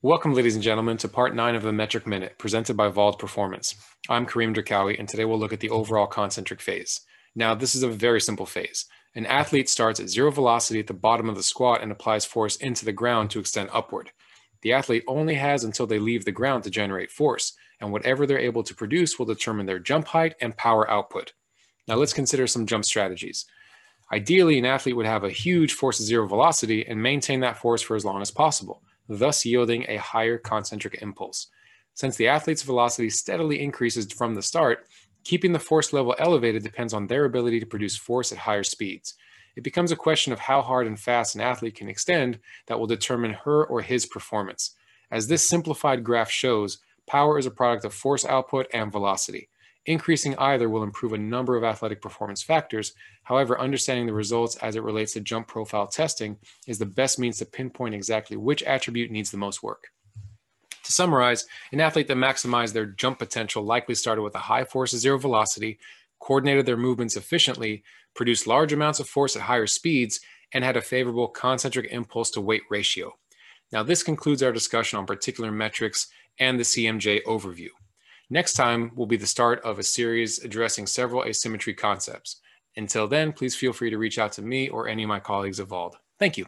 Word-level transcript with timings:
Welcome, 0.00 0.32
ladies 0.32 0.54
and 0.54 0.62
gentlemen, 0.62 0.96
to 0.98 1.08
part 1.08 1.34
nine 1.34 1.56
of 1.56 1.64
the 1.64 1.72
Metric 1.72 2.06
Minute 2.06 2.38
presented 2.38 2.76
by 2.76 2.88
Vald 2.88 3.18
Performance. 3.18 3.74
I'm 4.08 4.26
Kareem 4.26 4.54
Drakawi, 4.54 4.96
and 4.96 5.08
today 5.08 5.24
we'll 5.24 5.40
look 5.40 5.52
at 5.52 5.58
the 5.58 5.70
overall 5.70 6.06
concentric 6.06 6.60
phase. 6.60 7.00
Now, 7.34 7.56
this 7.56 7.74
is 7.74 7.82
a 7.82 7.88
very 7.88 8.20
simple 8.20 8.46
phase. 8.46 8.86
An 9.16 9.26
athlete 9.26 9.68
starts 9.68 9.98
at 9.98 10.08
zero 10.08 10.30
velocity 10.30 10.78
at 10.78 10.86
the 10.86 10.94
bottom 10.94 11.28
of 11.28 11.34
the 11.34 11.42
squat 11.42 11.82
and 11.82 11.90
applies 11.90 12.24
force 12.24 12.54
into 12.54 12.84
the 12.84 12.92
ground 12.92 13.30
to 13.30 13.40
extend 13.40 13.70
upward. 13.72 14.12
The 14.62 14.72
athlete 14.72 15.02
only 15.08 15.34
has 15.34 15.64
until 15.64 15.88
they 15.88 15.98
leave 15.98 16.24
the 16.24 16.30
ground 16.30 16.62
to 16.62 16.70
generate 16.70 17.10
force, 17.10 17.54
and 17.80 17.90
whatever 17.90 18.24
they're 18.24 18.38
able 18.38 18.62
to 18.62 18.76
produce 18.76 19.18
will 19.18 19.26
determine 19.26 19.66
their 19.66 19.80
jump 19.80 20.06
height 20.06 20.36
and 20.40 20.56
power 20.56 20.88
output. 20.88 21.32
Now, 21.88 21.96
let's 21.96 22.12
consider 22.12 22.46
some 22.46 22.66
jump 22.66 22.84
strategies. 22.84 23.46
Ideally, 24.12 24.60
an 24.60 24.64
athlete 24.64 24.94
would 24.94 25.06
have 25.06 25.24
a 25.24 25.30
huge 25.30 25.72
force 25.72 26.00
at 26.00 26.06
zero 26.06 26.28
velocity 26.28 26.86
and 26.86 27.02
maintain 27.02 27.40
that 27.40 27.58
force 27.58 27.82
for 27.82 27.96
as 27.96 28.04
long 28.04 28.22
as 28.22 28.30
possible 28.30 28.80
thus 29.08 29.44
yielding 29.44 29.84
a 29.88 29.96
higher 29.96 30.38
concentric 30.38 31.00
impulse. 31.02 31.48
Since 31.94 32.16
the 32.16 32.28
athlete's 32.28 32.62
velocity 32.62 33.10
steadily 33.10 33.60
increases 33.60 34.12
from 34.12 34.34
the 34.34 34.42
start, 34.42 34.86
keeping 35.24 35.52
the 35.52 35.58
force 35.58 35.92
level 35.92 36.14
elevated 36.18 36.62
depends 36.62 36.94
on 36.94 37.06
their 37.06 37.24
ability 37.24 37.60
to 37.60 37.66
produce 37.66 37.96
force 37.96 38.30
at 38.32 38.38
higher 38.38 38.62
speeds. 38.62 39.14
It 39.56 39.64
becomes 39.64 39.90
a 39.90 39.96
question 39.96 40.32
of 40.32 40.38
how 40.38 40.62
hard 40.62 40.86
and 40.86 40.98
fast 40.98 41.34
an 41.34 41.40
athlete 41.40 41.74
can 41.74 41.88
extend 41.88 42.38
that 42.66 42.78
will 42.78 42.86
determine 42.86 43.32
her 43.32 43.64
or 43.66 43.82
his 43.82 44.06
performance. 44.06 44.76
As 45.10 45.26
this 45.26 45.48
simplified 45.48 46.04
graph 46.04 46.30
shows, 46.30 46.78
power 47.08 47.38
is 47.38 47.46
a 47.46 47.50
product 47.50 47.84
of 47.84 47.92
force 47.92 48.24
output 48.24 48.68
and 48.72 48.92
velocity. 48.92 49.48
Increasing 49.88 50.36
either 50.36 50.68
will 50.68 50.82
improve 50.82 51.14
a 51.14 51.18
number 51.18 51.56
of 51.56 51.64
athletic 51.64 52.02
performance 52.02 52.42
factors. 52.42 52.92
However, 53.22 53.58
understanding 53.58 54.04
the 54.04 54.12
results 54.12 54.54
as 54.56 54.76
it 54.76 54.82
relates 54.82 55.14
to 55.14 55.20
jump 55.20 55.48
profile 55.48 55.86
testing 55.86 56.36
is 56.66 56.78
the 56.78 56.84
best 56.84 57.18
means 57.18 57.38
to 57.38 57.46
pinpoint 57.46 57.94
exactly 57.94 58.36
which 58.36 58.62
attribute 58.64 59.10
needs 59.10 59.30
the 59.30 59.38
most 59.38 59.62
work. 59.62 59.84
To 60.84 60.92
summarize, 60.92 61.46
an 61.72 61.80
athlete 61.80 62.06
that 62.08 62.18
maximized 62.18 62.74
their 62.74 62.84
jump 62.84 63.18
potential 63.18 63.62
likely 63.62 63.94
started 63.94 64.20
with 64.20 64.34
a 64.34 64.40
high 64.40 64.64
force 64.64 64.92
at 64.92 65.00
zero 65.00 65.16
velocity, 65.16 65.78
coordinated 66.18 66.66
their 66.66 66.76
movements 66.76 67.16
efficiently, 67.16 67.82
produced 68.14 68.46
large 68.46 68.74
amounts 68.74 69.00
of 69.00 69.08
force 69.08 69.36
at 69.36 69.42
higher 69.42 69.66
speeds, 69.66 70.20
and 70.52 70.64
had 70.64 70.76
a 70.76 70.82
favorable 70.82 71.28
concentric 71.28 71.90
impulse 71.90 72.28
to 72.32 72.42
weight 72.42 72.64
ratio. 72.68 73.16
Now, 73.72 73.84
this 73.84 74.02
concludes 74.02 74.42
our 74.42 74.52
discussion 74.52 74.98
on 74.98 75.06
particular 75.06 75.50
metrics 75.50 76.08
and 76.38 76.58
the 76.58 76.64
CMJ 76.64 77.22
overview. 77.24 77.68
Next 78.30 78.54
time 78.54 78.92
will 78.94 79.06
be 79.06 79.16
the 79.16 79.26
start 79.26 79.60
of 79.62 79.78
a 79.78 79.82
series 79.82 80.44
addressing 80.44 80.86
several 80.86 81.24
asymmetry 81.24 81.72
concepts. 81.72 82.42
Until 82.76 83.08
then, 83.08 83.32
please 83.32 83.56
feel 83.56 83.72
free 83.72 83.88
to 83.88 83.96
reach 83.96 84.18
out 84.18 84.32
to 84.32 84.42
me 84.42 84.68
or 84.68 84.86
any 84.86 85.02
of 85.02 85.08
my 85.08 85.18
colleagues 85.18 85.60
Vald. 85.60 85.94
Thank 86.18 86.36
you. 86.36 86.46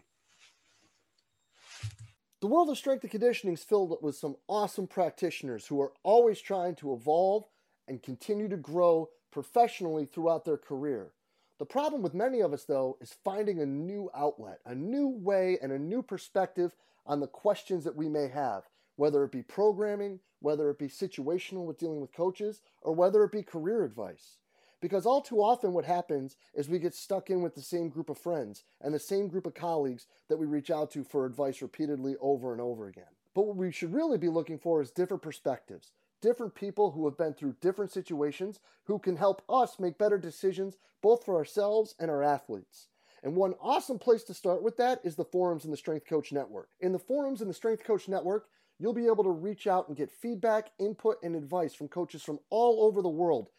The 2.41 2.47
world 2.47 2.69
of 2.69 2.77
strength 2.77 3.03
and 3.03 3.11
conditioning 3.11 3.55
is 3.55 3.65
filled 3.65 3.97
with 4.03 4.15
some 4.15 4.37
awesome 4.47 4.87
practitioners 4.87 5.67
who 5.67 5.81
are 5.81 5.93
always 6.03 6.41
trying 6.41 6.75
to 6.77 6.93
evolve 6.93 7.45
and 7.89 8.03
continue 8.03 8.49
to 8.49 8.57
grow 8.57 9.09
professionally 9.31 10.05
throughout 10.05 10.45
their 10.45 10.57
career. 10.59 11.13
The 11.59 11.67
problem 11.67 12.03
with 12.03 12.15
many 12.15 12.41
of 12.41 12.53
us, 12.53 12.65
though, 12.65 12.99
is 13.01 13.17
finding 13.25 13.61
a 13.61 13.67
new 13.67 14.11
outlet, 14.15 14.61
a 14.65 14.75
new 14.75 15.09
way, 15.09 15.59
and 15.63 15.73
a 15.73 15.79
new 15.79 16.03
perspective 16.03 16.75
on 17.07 17.21
the 17.21 17.27
questions 17.27 17.85
that 17.85 17.97
we 17.97 18.09
may 18.09 18.29
have 18.29 18.70
whether 19.01 19.25
it 19.25 19.33
be 19.33 19.41
programming, 19.41 20.21
whether 20.41 20.69
it 20.69 20.79
be 20.79 20.87
situational 20.87 21.65
with 21.65 21.79
dealing 21.79 22.03
with 22.03 22.13
coaches, 22.13 22.61
or 22.83 22.95
whether 22.95 23.25
it 23.25 23.33
be 23.33 23.43
career 23.43 23.83
advice. 23.83 24.37
Because 24.79 25.07
all 25.07 25.23
too 25.23 25.39
often, 25.39 25.73
what 25.73 25.87
happens 25.87 26.37
is 26.53 26.69
we 26.69 26.79
get 26.79 26.95
stuck 26.95 27.31
in 27.31 27.41
with 27.41 27.55
the 27.55 27.63
same 27.63 27.89
group 27.89 28.11
of 28.11 28.19
friends 28.19 28.63
and 28.79 28.93
the 28.93 28.99
same 28.99 29.29
group 29.29 29.47
of 29.47 29.55
colleagues 29.55 30.07
that 30.29 30.37
we 30.37 30.45
reach 30.45 30.71
out 30.71 30.91
to 30.91 31.03
for 31.03 31.25
advice 31.25 31.63
repeatedly 31.63 32.15
over 32.21 32.53
and 32.53 32.61
over 32.61 32.89
again. 32.89 33.09
But 33.35 33.47
what 33.47 33.57
we 33.57 33.73
should 33.73 33.95
really 33.95 34.19
be 34.19 34.29
looking 34.29 34.59
for 34.59 34.83
is 34.83 34.91
different 34.91 35.23
perspectives, 35.23 35.93
different 36.21 36.55
people 36.55 36.91
who 36.91 37.07
have 37.07 37.17
been 37.17 37.33
through 37.33 37.57
different 37.63 37.93
situations 37.93 38.61
who 38.85 38.99
can 38.99 39.17
help 39.17 39.41
us 39.49 39.81
make 39.81 39.97
better 39.97 40.19
decisions 40.19 40.77
both 41.01 41.25
for 41.25 41.37
ourselves 41.37 41.95
and 41.99 42.11
our 42.11 42.23
athletes. 42.23 42.89
And 43.23 43.35
one 43.35 43.55
awesome 43.61 43.99
place 43.99 44.25
to 44.25 44.35
start 44.35 44.63
with 44.63 44.77
that 44.77 45.01
is 45.05 45.17
the 45.17 45.25
forums 45.25 45.65
in 45.65 45.71
the 45.71 45.77
Strength 45.79 46.07
Coach 46.07 46.33
Network. 46.33 46.69
In 46.81 46.93
the 46.93 46.99
forums 46.99 47.41
in 47.41 47.49
the 47.49 47.55
Strength 47.55 47.85
Coach 47.85 48.07
Network, 48.07 48.47
You'll 48.81 48.95
be 48.95 49.09
able 49.09 49.25
to 49.25 49.31
reach 49.31 49.67
out 49.67 49.89
and 49.89 49.97
get 49.97 50.11
feedback, 50.11 50.71
input, 50.79 51.19
and 51.23 51.37
advice 51.37 51.75
from 51.75 51.89
coaches 51.89 52.23
from 52.23 52.39
all 52.49 52.83
over 52.83 53.03
the 53.03 53.11
world, 53.11 53.51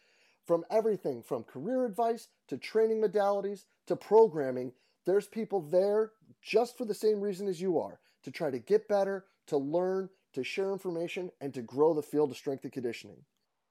from 0.44 0.64
everything 0.68 1.22
from 1.22 1.44
career 1.44 1.86
advice 1.86 2.26
to 2.48 2.58
training 2.58 3.00
modalities 3.00 3.64
to 3.86 3.94
programming. 3.94 4.72
There's 5.06 5.28
people 5.28 5.60
there 5.60 6.10
just 6.42 6.76
for 6.76 6.84
the 6.84 6.92
same 6.92 7.20
reason 7.20 7.46
as 7.46 7.60
you 7.60 7.78
are 7.78 8.00
to 8.24 8.32
try 8.32 8.50
to 8.50 8.58
get 8.58 8.88
better, 8.88 9.26
to 9.46 9.56
learn, 9.56 10.08
to 10.32 10.42
share 10.42 10.72
information, 10.72 11.30
and 11.40 11.54
to 11.54 11.62
grow 11.62 11.94
the 11.94 12.02
field 12.02 12.32
of 12.32 12.36
strength 12.36 12.64
and 12.64 12.72
conditioning. 12.72 13.22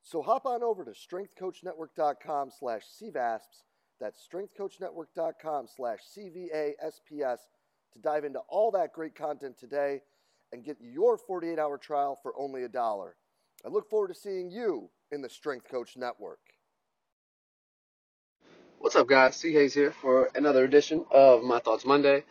So 0.04 0.22
hop 0.22 0.46
on 0.46 0.64
over 0.64 0.86
to 0.86 0.92
strengthcoachnetwork.com 0.92 2.52
slash 2.58 2.84
CVASPS. 3.02 3.64
That's 4.00 4.26
strengthcoachnetwork.com 4.26 5.68
slash 5.68 6.00
CVASPS 6.18 7.40
to 7.94 8.00
dive 8.02 8.24
into 8.24 8.40
all 8.48 8.72
that 8.72 8.94
great 8.94 9.16
content 9.16 9.58
today 9.60 10.02
and 10.52 10.64
get 10.64 10.78
your 10.82 11.18
48 11.18 11.60
hour 11.60 11.78
trial 11.78 12.18
for 12.22 12.34
only 12.38 12.64
a 12.64 12.70
dollar. 12.70 13.16
I 13.66 13.70
look 13.70 13.90
forward 13.90 14.10
to 14.10 14.16
seeing 14.16 14.50
you 14.52 14.90
in 15.12 15.22
the 15.22 15.30
Strength 15.30 15.70
Coach 15.70 15.96
Network. 15.98 16.40
What's 18.80 18.96
up, 18.96 19.08
guys? 19.08 19.36
C. 19.36 19.54
Hayes 19.54 19.74
here 19.74 19.92
for 19.92 20.32
another 20.34 20.64
edition 20.64 21.06
of 21.12 21.44
My 21.44 21.60
Thoughts 21.60 21.86
Monday. 21.86 22.24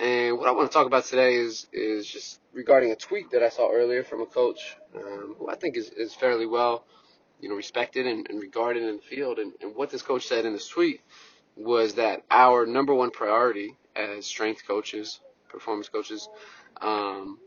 And 0.00 0.38
what 0.38 0.48
I 0.48 0.52
want 0.52 0.70
to 0.70 0.72
talk 0.72 0.86
about 0.86 1.04
today 1.06 1.34
is 1.34 1.66
is 1.72 2.06
just 2.06 2.40
regarding 2.52 2.92
a 2.92 2.96
tweet 2.96 3.32
that 3.32 3.42
I 3.42 3.48
saw 3.48 3.72
earlier 3.72 4.04
from 4.04 4.22
a 4.22 4.26
coach 4.26 4.76
um, 4.94 5.34
who 5.38 5.50
I 5.50 5.56
think 5.56 5.76
is, 5.76 5.90
is 5.90 6.14
fairly 6.14 6.46
well, 6.46 6.84
you 7.40 7.48
know, 7.48 7.56
respected 7.56 8.06
and, 8.06 8.28
and 8.30 8.40
regarded 8.40 8.84
in 8.84 8.96
the 8.96 9.02
field. 9.02 9.40
And, 9.40 9.52
and 9.60 9.74
what 9.74 9.90
this 9.90 10.02
coach 10.02 10.26
said 10.28 10.44
in 10.44 10.52
this 10.52 10.68
tweet 10.68 11.00
was 11.56 11.94
that 11.94 12.22
our 12.30 12.64
number 12.64 12.94
one 12.94 13.10
priority 13.10 13.76
as 13.96 14.24
strength 14.24 14.62
coaches, 14.68 15.18
performance 15.48 15.88
coaches, 15.88 16.28
um, 16.80 17.38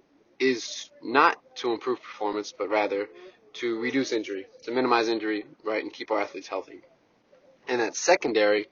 is 0.42 0.90
not 1.04 1.38
to 1.58 1.72
improve 1.72 2.02
performance, 2.02 2.54
but 2.58 2.68
rather 2.68 3.08
to 3.54 3.80
reduce 3.80 4.12
injury, 4.12 4.48
to 4.64 4.72
minimize 4.72 5.08
injury, 5.08 5.46
right, 5.64 5.84
and 5.84 5.94
keep 5.94 6.10
our 6.10 6.20
athletes 6.20 6.48
healthy. 6.48 6.82
And 7.68 7.80
that 7.80 7.96
secondary 7.96 8.68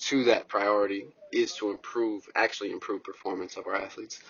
to 0.00 0.24
that 0.24 0.48
priority 0.48 1.06
is 1.32 1.54
to 1.54 1.70
improve, 1.70 2.28
actually 2.34 2.72
improve 2.72 3.02
performance 3.02 3.56
of 3.56 3.66
our 3.66 3.74
athletes. 3.74 4.20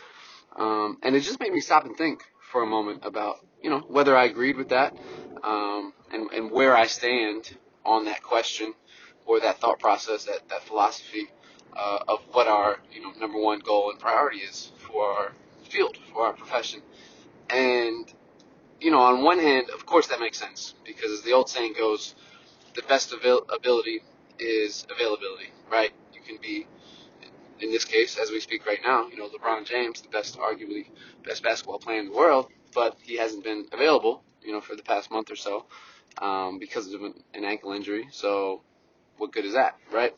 Um, 0.56 0.98
and 1.02 1.16
it 1.16 1.20
just 1.20 1.40
made 1.40 1.52
me 1.52 1.60
stop 1.60 1.84
and 1.84 1.96
think 1.96 2.22
for 2.40 2.62
a 2.62 2.66
moment 2.66 3.00
about, 3.04 3.44
you 3.60 3.70
know, 3.70 3.80
whether 3.80 4.16
I 4.16 4.26
agreed 4.26 4.56
with 4.56 4.68
that 4.68 4.96
um, 5.42 5.92
and, 6.12 6.30
and 6.30 6.50
where 6.50 6.76
I 6.76 6.86
stand 6.86 7.56
on 7.84 8.04
that 8.04 8.22
question 8.22 8.72
or 9.26 9.40
that 9.40 9.58
thought 9.58 9.80
process, 9.80 10.26
that, 10.26 10.48
that 10.50 10.62
philosophy 10.62 11.28
uh, 11.76 12.04
of 12.06 12.20
what 12.30 12.46
our, 12.46 12.78
you 12.92 13.02
know, 13.02 13.10
number 13.18 13.40
one 13.40 13.58
goal 13.58 13.90
and 13.90 13.98
priority 13.98 14.38
is 14.38 14.70
for 14.78 15.10
our 15.10 15.32
our 16.24 16.32
profession. 16.32 16.82
And, 17.50 18.12
you 18.80 18.90
know, 18.90 19.00
on 19.00 19.22
one 19.22 19.38
hand, 19.38 19.70
of 19.70 19.86
course 19.86 20.08
that 20.08 20.20
makes 20.20 20.38
sense 20.38 20.74
because 20.84 21.12
as 21.12 21.22
the 21.22 21.32
old 21.32 21.48
saying 21.48 21.74
goes, 21.76 22.14
the 22.74 22.82
best 22.82 23.12
avail- 23.12 23.46
ability 23.54 24.02
is 24.38 24.86
availability, 24.90 25.50
right? 25.70 25.92
You 26.12 26.20
can 26.20 26.38
be, 26.40 26.66
in 27.60 27.70
this 27.70 27.84
case, 27.84 28.18
as 28.18 28.30
we 28.30 28.40
speak 28.40 28.66
right 28.66 28.80
now, 28.84 29.08
you 29.08 29.16
know, 29.16 29.28
LeBron 29.28 29.64
James, 29.64 30.00
the 30.00 30.08
best, 30.08 30.38
arguably, 30.38 30.88
best 31.24 31.42
basketball 31.42 31.78
player 31.78 32.00
in 32.00 32.06
the 32.06 32.16
world, 32.16 32.48
but 32.74 32.96
he 33.02 33.16
hasn't 33.16 33.44
been 33.44 33.66
available, 33.72 34.22
you 34.42 34.52
know, 34.52 34.60
for 34.60 34.74
the 34.74 34.82
past 34.82 35.10
month 35.10 35.30
or 35.30 35.36
so 35.36 35.66
um, 36.18 36.58
because 36.58 36.92
of 36.92 37.02
an, 37.02 37.14
an 37.34 37.44
ankle 37.44 37.72
injury. 37.72 38.08
So, 38.10 38.62
what 39.18 39.32
good 39.32 39.44
is 39.44 39.54
that, 39.54 39.76
right? 39.92 40.14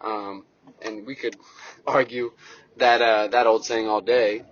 Um, 0.00 0.44
and 0.82 1.06
we 1.06 1.14
could 1.14 1.36
argue 1.86 2.32
that 2.76 3.02
uh, 3.02 3.28
that 3.28 3.46
old 3.46 3.64
saying 3.64 3.88
all 3.88 4.00
day, 4.00 4.42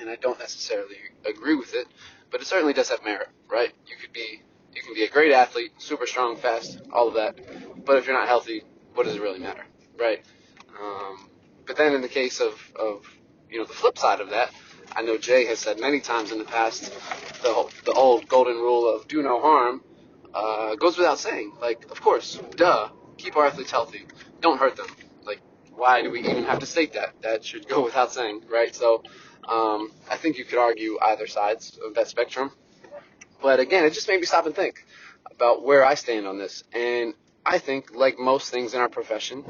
and 0.00 0.10
I 0.10 0.16
don't 0.16 0.38
necessarily 0.38 0.96
agree 1.24 1.54
with 1.54 1.74
it, 1.74 1.86
but 2.30 2.40
it 2.40 2.46
certainly 2.46 2.72
does 2.72 2.90
have 2.90 3.04
merit, 3.04 3.28
right? 3.48 3.72
You 3.86 3.96
could 4.00 4.12
be 4.12 4.42
you 4.74 4.82
can 4.82 4.94
be 4.94 5.04
a 5.04 5.10
great 5.10 5.32
athlete, 5.32 5.72
super 5.78 6.06
strong, 6.06 6.36
fast, 6.36 6.80
all 6.92 7.08
of 7.08 7.14
that, 7.14 7.38
but 7.84 7.96
if 7.96 8.06
you're 8.06 8.18
not 8.18 8.28
healthy, 8.28 8.62
what 8.94 9.06
does 9.06 9.16
it 9.16 9.22
really 9.22 9.38
matter, 9.38 9.64
right? 9.98 10.22
Um, 10.78 11.30
but 11.66 11.76
then 11.76 11.94
in 11.94 12.02
the 12.02 12.08
case 12.08 12.40
of, 12.40 12.52
of 12.78 13.06
you 13.50 13.58
know 13.58 13.64
the 13.64 13.72
flip 13.72 13.98
side 13.98 14.20
of 14.20 14.30
that, 14.30 14.50
I 14.94 15.02
know 15.02 15.18
Jay 15.18 15.46
has 15.46 15.58
said 15.58 15.80
many 15.80 16.00
times 16.00 16.32
in 16.32 16.38
the 16.38 16.44
past 16.44 16.92
the 17.42 17.70
the 17.84 17.92
old 17.92 18.28
golden 18.28 18.56
rule 18.56 18.94
of 18.94 19.08
do 19.08 19.22
no 19.22 19.40
harm 19.40 19.82
uh, 20.34 20.74
goes 20.76 20.96
without 20.96 21.18
saying. 21.18 21.52
Like, 21.60 21.90
of 21.90 22.00
course, 22.00 22.38
duh, 22.56 22.88
keep 23.16 23.36
our 23.36 23.46
athletes 23.46 23.70
healthy, 23.70 24.06
don't 24.40 24.58
hurt 24.58 24.76
them. 24.76 24.86
Like, 25.24 25.40
why 25.70 26.02
do 26.02 26.10
we 26.10 26.20
even 26.20 26.44
have 26.44 26.60
to 26.60 26.66
state 26.66 26.92
that? 26.92 27.14
That 27.22 27.44
should 27.44 27.66
go 27.68 27.84
without 27.84 28.12
saying, 28.12 28.42
right? 28.50 28.74
So 28.74 29.02
um, 29.48 29.92
I 30.10 30.16
think 30.16 30.38
you 30.38 30.44
could 30.44 30.58
argue 30.58 30.98
either 31.00 31.26
sides 31.26 31.78
of 31.84 31.94
that 31.94 32.08
spectrum. 32.08 32.50
But 33.42 33.60
again, 33.60 33.84
it 33.84 33.92
just 33.92 34.08
made 34.08 34.20
me 34.20 34.26
stop 34.26 34.46
and 34.46 34.54
think 34.54 34.84
about 35.30 35.64
where 35.64 35.84
I 35.84 35.94
stand 35.94 36.26
on 36.26 36.38
this. 36.38 36.64
And 36.72 37.14
I 37.44 37.58
think, 37.58 37.94
like 37.94 38.18
most 38.18 38.50
things 38.50 38.74
in 38.74 38.80
our 38.80 38.88
profession, 38.88 39.44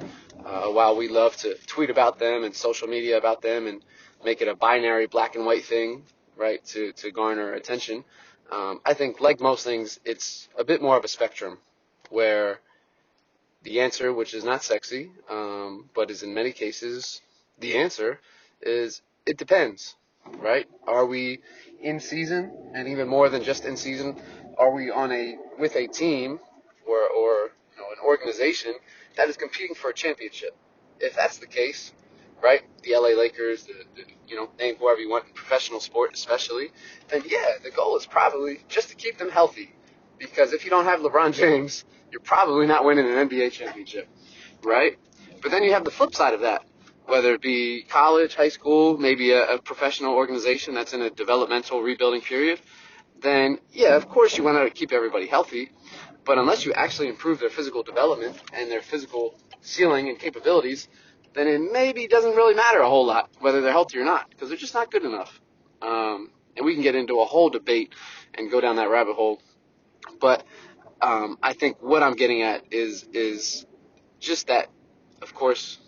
uh, 0.45 0.67
while 0.67 0.97
we 0.97 1.09
love 1.09 1.37
to 1.39 1.55
tweet 1.67 1.91
about 1.91 2.19
them 2.19 2.45
and 2.45 2.55
social 2.55 2.89
media 2.89 3.17
about 3.17 3.41
them 3.41 3.67
and 3.67 3.83
make 4.25 4.43
it 4.43 4.49
a 4.49 4.55
binary 4.55 5.07
black 5.07 5.35
and 5.35 5.47
white 5.47 5.65
thing, 5.65 6.03
right, 6.37 6.65
to, 6.67 6.93
to 6.93 7.11
garner 7.11 7.55
attention. 7.55 8.05
Um, 8.51 8.81
I 8.85 8.95
think, 8.95 9.21
like 9.21 9.41
most 9.41 9.65
things, 9.65 9.99
it's 10.05 10.49
a 10.59 10.65
bit 10.65 10.83
more 10.83 10.97
of 10.97 11.05
a 11.05 11.09
spectrum 11.09 11.59
where 12.11 12.61
the 13.63 13.81
answer, 13.81 14.13
which 14.13 14.35
is 14.35 14.45
not 14.45 14.63
sexy, 14.63 15.11
um, 15.29 15.89
but 15.95 16.11
is 16.11 16.23
in 16.23 16.35
many 16.35 16.53
cases 16.53 17.21
the 17.59 17.77
answer, 17.77 18.21
is 18.61 19.03
it 19.27 19.37
depends, 19.37 19.97
right? 20.39 20.67
Are 20.87 21.05
we 21.05 21.41
in 21.83 22.01
season, 22.01 22.53
and 22.75 22.89
even 22.89 23.09
more 23.09 23.29
than 23.29 23.43
just 23.43 23.65
in 23.65 23.77
season, 23.77 24.17
are 24.57 24.73
we 24.73 24.91
on 24.91 25.13
a 25.13 25.37
with 25.59 25.77
a 25.77 25.87
team 25.87 26.39
or 26.87 26.99
or 27.09 27.51
you 27.75 27.83
know, 27.83 27.89
an 27.91 28.07
organization 28.07 28.75
that 29.17 29.29
is 29.29 29.37
competing 29.37 29.75
for 29.75 29.91
a 29.91 29.95
championship? 29.95 30.57
If 30.99 31.15
that's 31.15 31.39
the 31.39 31.47
case, 31.47 31.93
right? 32.43 32.63
The 32.83 32.95
LA 32.95 33.09
Lakers, 33.21 33.65
the, 33.65 33.75
the, 33.95 34.03
you 34.27 34.37
know, 34.37 34.49
name 34.59 34.77
whoever 34.77 35.01
you 35.01 35.11
want 35.11 35.27
in 35.27 35.33
professional 35.33 35.81
sport, 35.81 36.15
especially, 36.15 36.71
then 37.09 37.23
yeah, 37.27 37.59
the 37.63 37.71
goal 37.71 37.97
is 37.97 38.07
probably 38.07 38.61
just 38.69 38.89
to 38.91 38.95
keep 38.95 39.19
them 39.19 39.31
healthy. 39.31 39.75
Because 40.19 40.55
if 40.55 40.65
you 40.65 40.71
don't 40.71 40.85
have 40.87 41.01
LeBron 41.01 41.35
James, 41.35 41.85
you're 42.11 42.21
probably 42.21 42.67
not 42.67 42.85
winning 42.85 43.07
an 43.07 43.29
NBA 43.29 43.53
championship, 43.53 44.09
right? 44.63 44.97
But 45.43 45.51
then 45.51 45.63
you 45.63 45.73
have 45.73 45.85
the 45.85 45.91
flip 45.91 46.15
side 46.15 46.33
of 46.33 46.41
that, 46.41 46.66
whether 47.07 47.35
it 47.35 47.41
be 47.41 47.83
college, 47.89 48.35
high 48.35 48.49
school, 48.49 48.99
maybe 48.99 49.33
a, 49.33 49.55
a 49.55 49.59
professional 49.59 50.15
organization 50.15 50.75
that's 50.75 50.93
in 50.93 51.03
a 51.03 51.11
developmental 51.11 51.83
rebuilding 51.83 52.21
period. 52.21 52.61
Then 53.21 53.59
yeah, 53.73 53.97
of 53.97 54.09
course 54.09 54.37
you 54.37 54.45
want 54.45 54.63
to 54.63 54.71
keep 54.71 54.93
everybody 54.93 55.27
healthy, 55.27 55.71
but 56.25 56.39
unless 56.39 56.65
you 56.65 56.73
actually 56.73 57.09
improve 57.09 57.41
their 57.41 57.51
physical 57.51 57.83
development 57.83 58.37
and 58.53 58.71
their 58.71 58.83
physical 58.83 59.39
ceiling 59.61 60.09
and 60.09 60.19
capabilities, 60.19 60.89
then 61.35 61.47
it 61.47 61.61
maybe 61.73 62.07
doesn't 62.07 62.35
really 62.35 62.55
matter 62.55 62.81
a 62.81 62.89
whole 62.89 63.07
lot 63.07 63.31
whether 63.41 63.61
they're 63.61 63.73
healthy 63.73 63.99
or 63.99 64.05
not 64.05 64.29
because 64.31 64.49
they're 64.49 64.59
just 64.59 64.75
not 64.75 64.91
good 64.91 65.05
enough. 65.05 65.41
Um, 65.83 66.31
and 66.57 66.65
we 66.65 66.75
can 66.75 66.83
get 66.83 66.95
into 66.95 67.21
a 67.21 67.25
whole 67.25 67.51
debate 67.51 67.95
and 68.35 68.51
go 68.51 68.61
down 68.61 68.77
that 68.77 68.91
rabbit 68.91 69.15
hole. 69.15 69.41
But 70.21 70.45
um, 71.01 71.39
I 71.43 71.53
think 71.53 71.83
what 71.83 72.03
I'm 72.03 72.15
getting 72.15 72.43
at 72.43 72.65
is 72.71 73.07
is 73.13 73.67
just 74.21 74.49
that. 74.49 74.69
Of 75.23 75.35
course, 75.35 75.79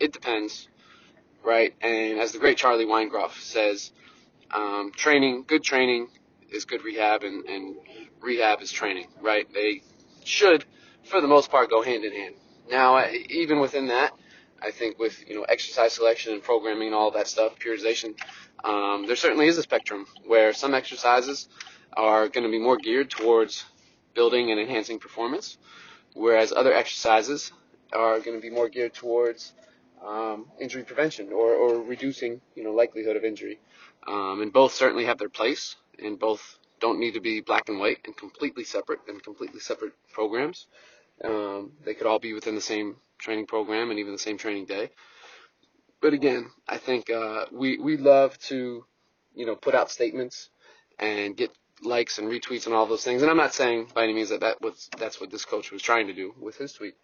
it 0.00 0.12
depends, 0.12 0.68
right? 1.44 1.74
And 1.80 2.18
as 2.18 2.32
the 2.32 2.38
great 2.38 2.56
Charlie 2.56 2.86
Weingroff 2.86 3.40
says, 3.40 3.92
um, 4.54 4.92
training, 4.94 5.44
good 5.46 5.62
training 5.62 6.08
is 6.50 6.64
good 6.64 6.84
rehab, 6.84 7.22
and, 7.22 7.44
and 7.46 7.76
rehab 8.20 8.62
is 8.62 8.70
training, 8.70 9.08
right? 9.20 9.46
They 9.52 9.82
should, 10.24 10.64
for 11.04 11.20
the 11.20 11.28
most 11.28 11.50
part, 11.50 11.70
go 11.70 11.82
hand 11.82 12.04
in 12.04 12.12
hand. 12.12 12.34
Now, 12.70 13.04
even 13.28 13.60
within 13.60 13.88
that, 13.88 14.12
I 14.60 14.70
think 14.70 14.98
with 14.98 15.28
you 15.28 15.34
know 15.36 15.42
exercise 15.42 15.92
selection 15.92 16.32
and 16.32 16.42
programming 16.42 16.88
and 16.88 16.94
all 16.94 17.10
that 17.12 17.28
stuff, 17.28 17.58
periodization, 17.58 18.14
um, 18.64 19.06
there 19.06 19.16
certainly 19.16 19.46
is 19.46 19.58
a 19.58 19.62
spectrum 19.62 20.06
where 20.26 20.52
some 20.52 20.74
exercises 20.74 21.48
are 21.92 22.28
going 22.28 22.44
to 22.44 22.50
be 22.50 22.58
more 22.58 22.76
geared 22.76 23.10
towards 23.10 23.64
building 24.14 24.50
and 24.50 24.58
enhancing 24.58 24.98
performance, 24.98 25.58
whereas 26.14 26.52
other 26.52 26.72
exercises 26.72 27.52
are 27.92 28.18
going 28.18 28.36
to 28.36 28.42
be 28.42 28.50
more 28.50 28.68
geared 28.68 28.94
towards 28.94 29.52
um, 30.06 30.46
injury 30.60 30.84
prevention 30.84 31.32
or, 31.32 31.54
or 31.54 31.82
reducing 31.82 32.40
you 32.54 32.64
know 32.64 32.72
likelihood 32.72 33.16
of 33.16 33.24
injury. 33.24 33.58
Um, 34.06 34.40
and 34.40 34.52
both 34.52 34.72
certainly 34.72 35.04
have 35.06 35.18
their 35.18 35.28
place, 35.28 35.76
and 36.02 36.18
both 36.18 36.58
don't 36.80 37.00
need 37.00 37.14
to 37.14 37.20
be 37.20 37.40
black 37.40 37.68
and 37.68 37.78
white 37.78 37.98
and 38.04 38.16
completely 38.16 38.64
separate 38.64 39.00
and 39.08 39.22
completely 39.22 39.60
separate 39.60 39.92
programs. 40.12 40.66
Um, 41.24 41.72
they 41.84 41.94
could 41.94 42.06
all 42.06 42.18
be 42.18 42.34
within 42.34 42.54
the 42.54 42.60
same 42.60 42.96
training 43.18 43.46
program 43.46 43.90
and 43.90 43.98
even 43.98 44.12
the 44.12 44.18
same 44.18 44.38
training 44.38 44.66
day. 44.66 44.90
But 46.00 46.12
again, 46.12 46.50
I 46.68 46.76
think 46.76 47.10
uh, 47.10 47.46
we 47.50 47.78
we 47.78 47.96
love 47.96 48.38
to, 48.50 48.84
you 49.34 49.46
know, 49.46 49.56
put 49.56 49.74
out 49.74 49.90
statements 49.90 50.50
and 50.98 51.36
get 51.36 51.50
likes 51.82 52.18
and 52.18 52.28
retweets 52.28 52.66
and 52.66 52.74
all 52.74 52.86
those 52.86 53.04
things. 53.04 53.22
And 53.22 53.30
I'm 53.30 53.36
not 53.36 53.54
saying 53.54 53.88
by 53.94 54.04
any 54.04 54.12
means 54.12 54.28
that 54.28 54.40
that 54.40 54.60
was 54.60 54.88
that's 54.98 55.20
what 55.20 55.30
this 55.30 55.44
coach 55.44 55.72
was 55.72 55.82
trying 55.82 56.06
to 56.08 56.14
do 56.14 56.34
with 56.38 56.56
his 56.56 56.72
tweet, 56.74 56.94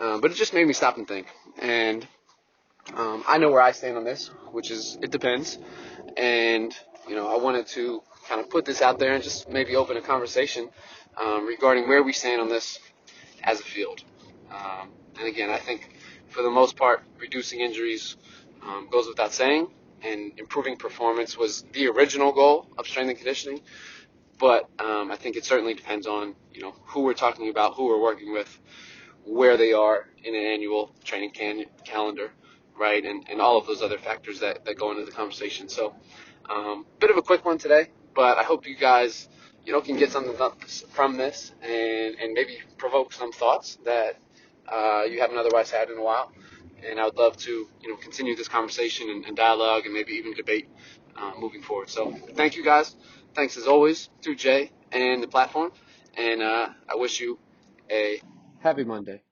um, 0.00 0.20
but 0.20 0.30
it 0.30 0.34
just 0.34 0.54
made 0.54 0.66
me 0.66 0.72
stop 0.72 0.98
and 0.98 1.06
think. 1.06 1.28
And 1.58 2.06
um, 2.94 3.24
I 3.26 3.38
know 3.38 3.50
where 3.50 3.62
I 3.62 3.72
stand 3.72 3.96
on 3.96 4.04
this, 4.04 4.28
which 4.52 4.70
is 4.70 4.98
it 5.02 5.10
depends. 5.10 5.58
And 6.16 6.74
you 7.08 7.14
know, 7.14 7.28
I 7.28 7.42
wanted 7.42 7.66
to 7.68 8.02
kind 8.28 8.40
of 8.40 8.50
put 8.50 8.64
this 8.64 8.82
out 8.82 8.98
there 8.98 9.14
and 9.14 9.22
just 9.22 9.48
maybe 9.48 9.76
open 9.76 9.96
a 9.96 10.02
conversation 10.02 10.68
um, 11.20 11.46
regarding 11.46 11.88
where 11.88 12.02
we 12.02 12.12
stand 12.12 12.40
on 12.40 12.48
this 12.48 12.78
as 13.42 13.60
a 13.60 13.64
field. 13.64 14.02
Um, 14.50 14.90
and 15.18 15.28
again, 15.28 15.50
I 15.50 15.58
think 15.58 15.90
for 16.28 16.42
the 16.42 16.50
most 16.50 16.76
part, 16.76 17.02
reducing 17.18 17.60
injuries 17.60 18.16
um, 18.62 18.88
goes 18.90 19.06
without 19.08 19.32
saying, 19.32 19.68
and 20.02 20.32
improving 20.38 20.76
performance 20.76 21.36
was 21.36 21.64
the 21.72 21.88
original 21.88 22.32
goal 22.32 22.68
of 22.78 22.86
strength 22.86 23.10
and 23.10 23.18
conditioning. 23.18 23.60
But 24.38 24.68
um, 24.78 25.10
I 25.10 25.16
think 25.16 25.36
it 25.36 25.44
certainly 25.44 25.74
depends 25.74 26.06
on 26.06 26.34
you 26.52 26.62
know 26.62 26.74
who 26.86 27.02
we're 27.02 27.14
talking 27.14 27.50
about, 27.50 27.74
who 27.74 27.86
we're 27.86 28.00
working 28.00 28.32
with, 28.32 28.58
where 29.24 29.56
they 29.56 29.72
are 29.72 30.08
in 30.24 30.34
an 30.34 30.42
annual 30.42 30.94
training 31.04 31.30
can- 31.32 31.66
calendar, 31.84 32.30
right, 32.80 33.04
and, 33.04 33.28
and 33.28 33.40
all 33.40 33.58
of 33.58 33.66
those 33.66 33.82
other 33.82 33.98
factors 33.98 34.40
that, 34.40 34.64
that 34.64 34.78
go 34.78 34.90
into 34.90 35.04
the 35.04 35.12
conversation. 35.12 35.68
So, 35.68 35.94
um, 36.48 36.86
bit 36.98 37.10
of 37.10 37.16
a 37.16 37.22
quick 37.22 37.44
one 37.44 37.58
today, 37.58 37.88
but 38.14 38.38
I 38.38 38.42
hope 38.42 38.66
you 38.66 38.76
guys 38.76 39.28
you 39.64 39.72
know 39.72 39.82
can 39.82 39.96
get 39.96 40.10
something 40.10 40.34
from 40.88 41.16
this 41.16 41.52
and 41.62 42.16
and 42.16 42.32
maybe 42.32 42.58
provoke 42.78 43.12
some 43.12 43.30
thoughts 43.30 43.78
that 43.84 44.16
uh, 44.70 45.02
you 45.02 45.20
haven't 45.20 45.36
otherwise 45.36 45.70
had 45.70 45.90
in 45.90 45.98
a 45.98 46.02
while. 46.02 46.32
And 46.88 46.98
I 46.98 47.04
would 47.04 47.16
love 47.16 47.36
to, 47.38 47.68
you 47.82 47.88
know, 47.90 47.96
continue 47.96 48.34
this 48.34 48.48
conversation 48.48 49.10
and, 49.10 49.24
and 49.26 49.36
dialogue 49.36 49.84
and 49.84 49.92
maybe 49.92 50.12
even 50.12 50.32
debate 50.32 50.68
uh, 51.16 51.32
moving 51.38 51.62
forward. 51.62 51.90
So 51.90 52.12
thank 52.34 52.56
you 52.56 52.64
guys. 52.64 52.96
Thanks 53.34 53.56
as 53.56 53.66
always 53.66 54.08
to 54.22 54.34
Jay 54.34 54.72
and 54.90 55.22
the 55.22 55.28
platform. 55.28 55.72
And 56.16 56.42
uh, 56.42 56.68
I 56.88 56.96
wish 56.96 57.20
you 57.20 57.38
a 57.90 58.20
happy 58.60 58.84
Monday. 58.84 59.22